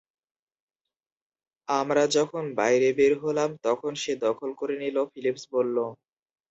আমরা 1.67 2.03
যখন 2.15 2.43
বাইরে 2.55 2.89
বের 2.97 3.13
হলাম, 3.23 3.49
তখন 3.63 3.91
সে 3.95 4.13
দখল 4.25 4.49
করে 4.59 4.75
নিল, 4.81 4.97
ফিলিপস 5.11 5.43
বললো। 5.53 5.85